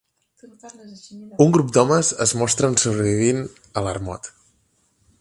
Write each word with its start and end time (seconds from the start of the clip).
Un 1.45 1.53
grup 1.57 1.69
d'homes 1.77 2.11
es 2.27 2.35
mostren 2.43 2.81
sobrevivint 2.87 3.47
a 3.83 3.89
l'ermot. 3.89 4.35